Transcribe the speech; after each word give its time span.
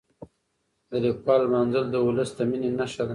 د 0.89 0.91
لیکوالو 1.05 1.45
لمانځل 1.49 1.85
د 1.91 1.95
ولس 2.07 2.29
د 2.37 2.39
مینې 2.49 2.69
نښه 2.79 3.03
ده. 3.07 3.09